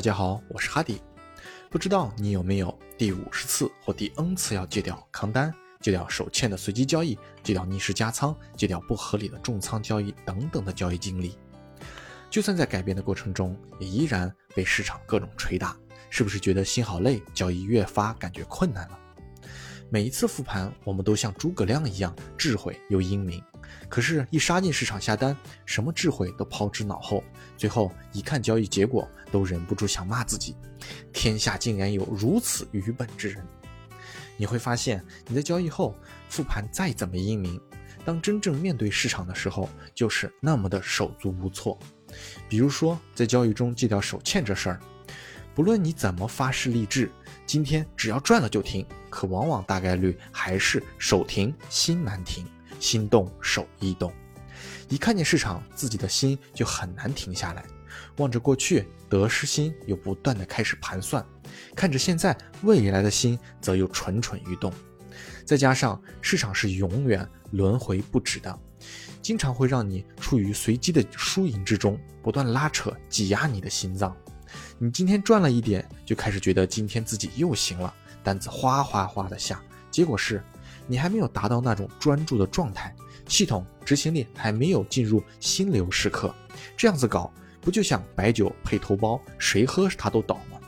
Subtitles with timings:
[0.00, 0.98] 大家好，我是哈迪。
[1.68, 11.36] 不知道你有没有第五十次或第 N 次要戒掉扛单、戒掉手欠的随机交易、戒掉逆势加仓、戒掉不合理的重仓交易等等的交易经历？
[12.30, 15.76] 就算在改变的过程中，也依然被市场各种捶打，
[16.08, 18.98] 是不是觉得心好累，交易越发感觉困难了？
[19.90, 23.44] 每一次复盘，我们都像诸葛亮一样智慧又英明，
[23.88, 27.24] 可是，一杀进市场下单，什么智慧都抛之脑后，
[27.56, 30.56] 最后一看交易结果，都忍不住想骂自己：
[31.12, 33.44] 天下竟然有如此愚笨之人！
[34.36, 35.94] 你会发现，你在交易后
[36.28, 37.60] 复盘再怎么英明，
[38.04, 41.78] 当真正面对市场的时候，就是那么的手足无措。
[42.48, 44.80] 比如说，在交易中戒掉手欠这事儿，
[45.54, 47.10] 不论你怎么发誓励志，
[47.44, 52.46] 今天只要赚了就停，可往往大概率还是手停心难停，
[52.80, 54.12] 心动手易动。
[54.88, 57.64] 一看见市场，自己的心就很难停下来。
[58.16, 61.24] 望着过去得失心又不断的开始盘算，
[61.76, 64.72] 看着现在未来的心则又蠢蠢欲动。
[65.44, 68.58] 再加上市场是永远轮回不止的。
[69.20, 74.16] 经常会让你处于随机的输赢之中，不断拉扯、挤压你的心脏。
[74.78, 79.62] 你今天赚了一点，就开始觉得今天自己又行了，单子哗哗哗的下。
[79.90, 80.42] 结果是，
[80.90, 82.92] 你还没有达到那种专注的状态，
[83.28, 86.34] 系统执行力还没有进入心流时刻。
[86.76, 90.58] 这样子搞，不就像白酒配头孢，谁喝它都倒吗？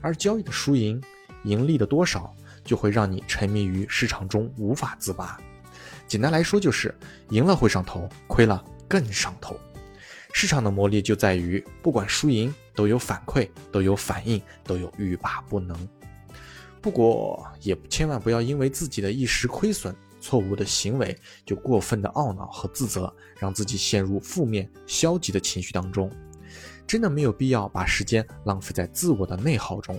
[0.00, 1.00] 而交易的输赢、
[1.44, 5.40] 盈利的多少，就会让你沉迷于市场中无法自拔。
[6.08, 6.92] 简单来说，就是
[7.30, 9.56] 赢了会上头，亏了更上头。
[10.32, 15.88] 市场的魔力就在于，不管输赢都有反馈，都有反应，都有欲罢不能。
[16.80, 26.10] 不过，也千万不要因为自己的一时亏损、错误的行为，就过分的懊恼和自责，让自己陷入负面、消极的情绪当中。
[26.86, 29.98] 真的没有必要把时间浪费在自我的内耗中。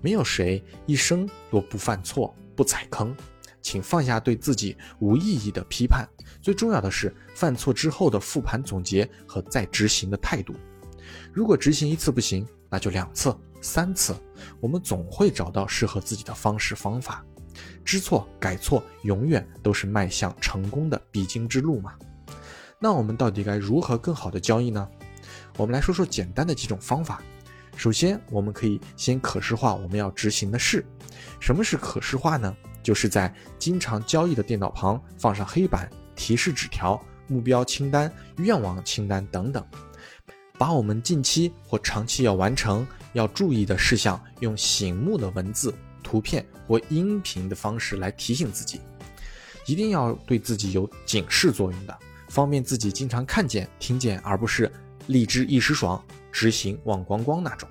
[0.00, 3.14] 没有谁一生都不犯错、不踩坑。
[3.60, 6.08] 请放下对自己无意义的批判，
[6.40, 10.52] 最重要的是犯错之后的复盘总结和再执行的态度。
[11.32, 14.14] 如果执行一次不行，那就两次、三次，
[14.60, 17.24] 我们总会找到适合自己的方式方法。
[17.84, 21.94] 知错改错，永远都是迈向成功的必经之路嘛。
[22.78, 24.86] 那我们到底该如何更好的交易呢？
[25.56, 27.22] 我们来说说简单的几种方法。
[27.76, 30.84] 首先，我们可以先可视化我们要执行的事。
[31.40, 32.54] 什么是可视化呢？
[32.82, 39.64] 就是在经常交易的电脑旁放上黑板、提示纸条、目标清单、愿望清单等等，
[40.58, 48.80] 把我们近期或长期要完成、要注意的事项，用醒目的文字、图片或音频的方式来提醒自己。
[49.66, 54.70] 一定要对自己有警示作用的，方便自己经常看见、听见，而不是
[55.06, 57.68] 立志一时爽，执行忘光光那种。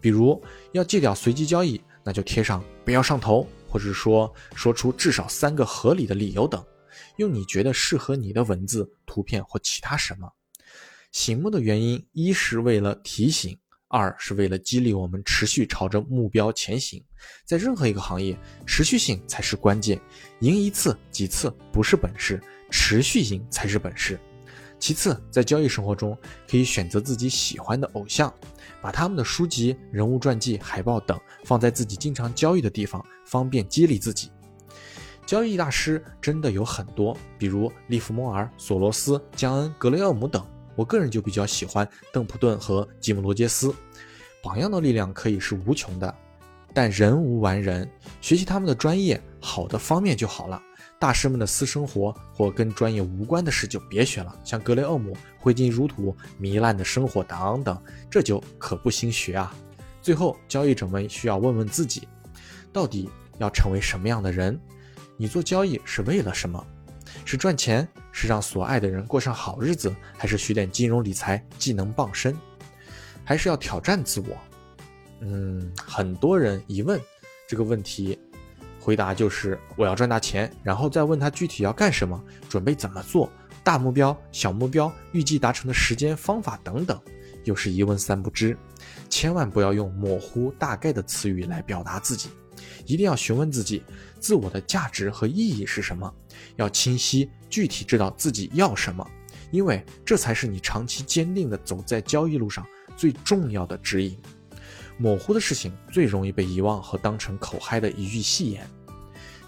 [0.00, 3.46] 比如要戒掉随机交易，那就贴上“不要上头”。
[3.72, 6.62] 或者说说出至少三个合理的理由等，
[7.16, 10.30] 用你觉得适合你的文字、图片或其他什么。
[11.10, 13.58] 醒目的原因，一是为了提醒，
[13.92, 17.04] 二是为了激励我们持续朝着目标前行。
[17.44, 20.00] 在任何一个行业，持续性才是关键。
[20.40, 24.18] 赢一次、几次不是本事，持续赢才是本事。
[24.78, 26.16] 其次，在交易生活中，
[26.48, 28.32] 可以选择自己喜欢的偶像，
[28.80, 34.32] 把他们的书籍、人物传记、海报等放在自己经常交易的地方，方便激励自己。
[35.26, 40.44] 交易大师真的有很多，比如利弗莫尔、索罗斯、江恩、格雷厄姆等。
[40.74, 43.74] 我个人就比较喜欢邓普顿和吉姆罗杰斯。
[44.42, 46.14] 榜样的力量可以是无穷的，
[46.74, 47.88] 但人无完人，
[48.20, 50.60] 学习他们的专业好的方面就好了。
[50.98, 59.52] 大师们的私生活或跟专业无关的事就别学了，像格雷厄姆挥金如土、糜烂的生活等等，这就可不兴学啊。
[60.00, 62.06] 最后，交易者们需要问问自己，
[62.72, 64.60] 到底要成为什么样的人？
[65.16, 66.64] 你做交易是为了什么？
[67.24, 67.86] 是赚钱？
[68.12, 69.92] 是让所爱的人过上好日子？
[70.16, 72.36] 还是学点金融理财技能傍身？
[73.24, 74.36] 还是要挑战自我？
[75.20, 77.00] 嗯，很多人一问
[77.48, 78.18] 这个问题。
[78.78, 83.30] 回答就是我要赚大钱，然后再问他具体要干什么，准备怎么做，
[83.62, 87.00] 大目标、小目标、预计达成的时间、方法等等，
[87.44, 88.58] 又是一问三不知。
[89.08, 92.28] 千万不要用模糊大概的词语来表达自己，
[92.86, 93.82] 一定要询问自己
[94.20, 96.12] 自我的价值和意义是什么，
[96.56, 99.06] 要清晰具体知道自己要什么，
[99.50, 104.18] 因为这才是你长期坚定的走在交易路上最重要的指引。
[104.98, 108.68] 模糊的事情最容易被遗忘和当成口嗨的一句戏言。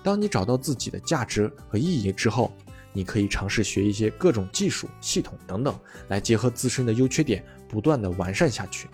[0.02, 2.52] 当你找到自己的价值和意义之后，
[2.92, 5.78] 你可以尝试学一些各种技术、系统等等，
[6.08, 8.88] 来结合自身的优缺点，不断的完善下去。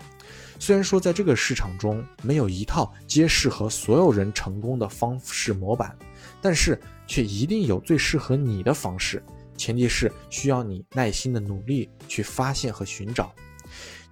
[0.58, 5.96] 虽然说在这个市场中没有一套皆适合所有人成功的方式模板，
[6.40, 9.22] 但是却一定有最适合你的方式。
[9.56, 13.32] 前提是需要你耐心的努力去发现和寻找，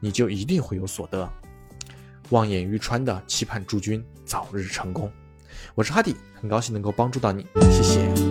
[0.00, 1.30] 你就一定会有所得。
[2.30, 5.10] 望眼欲穿的期盼诸君早日成功。
[5.74, 8.27] 我是哈迪，很高兴能够帮助到你，谢谢。